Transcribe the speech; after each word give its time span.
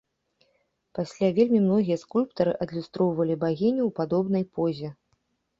Пасля 0.99 1.27
вельмі 1.37 1.59
многія 1.65 1.97
скульптары 2.03 2.51
адлюстроўвалі 2.67 3.37
багіню 3.45 3.81
ў 3.85 3.91
падобнай 4.01 4.45
позе. 4.57 4.89